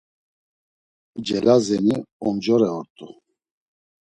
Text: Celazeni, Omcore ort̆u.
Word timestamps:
Celazeni, 1.25 1.93
Omcore 2.27 2.67
ort̆u. 2.79 3.07